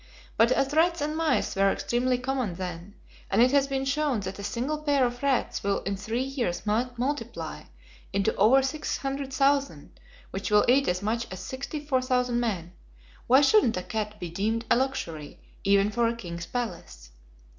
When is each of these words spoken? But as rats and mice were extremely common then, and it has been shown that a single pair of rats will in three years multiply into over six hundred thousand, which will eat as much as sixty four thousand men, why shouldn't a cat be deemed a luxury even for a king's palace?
But 0.35 0.51
as 0.51 0.73
rats 0.73 0.99
and 0.99 1.15
mice 1.15 1.55
were 1.55 1.69
extremely 1.71 2.17
common 2.17 2.55
then, 2.55 2.95
and 3.29 3.39
it 3.39 3.51
has 3.51 3.67
been 3.67 3.85
shown 3.85 4.21
that 4.21 4.39
a 4.39 4.43
single 4.43 4.79
pair 4.79 5.05
of 5.05 5.21
rats 5.21 5.63
will 5.63 5.83
in 5.83 5.95
three 5.95 6.23
years 6.23 6.65
multiply 6.65 7.65
into 8.11 8.33
over 8.35 8.63
six 8.63 8.97
hundred 8.97 9.31
thousand, 9.31 9.99
which 10.31 10.49
will 10.49 10.65
eat 10.67 10.87
as 10.87 11.03
much 11.03 11.27
as 11.29 11.39
sixty 11.41 11.79
four 11.79 12.01
thousand 12.01 12.39
men, 12.39 12.73
why 13.27 13.41
shouldn't 13.41 13.77
a 13.77 13.83
cat 13.83 14.19
be 14.19 14.31
deemed 14.31 14.65
a 14.71 14.75
luxury 14.75 15.39
even 15.63 15.91
for 15.91 16.07
a 16.07 16.15
king's 16.15 16.47
palace? 16.47 17.11